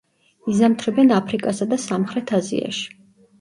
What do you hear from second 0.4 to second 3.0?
იზამთრებენ აფრიკასა და სამხრეთ აზიაში.